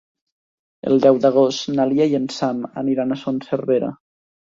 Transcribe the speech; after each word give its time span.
El 0.91 1.03
deu 1.03 1.19
d'agost 1.27 1.71
na 1.75 1.87
Lia 1.91 2.09
i 2.15 2.19
en 2.23 2.27
Sam 2.41 2.67
aniran 2.85 3.15
a 3.19 3.23
Son 3.27 3.43
Servera. 3.53 3.97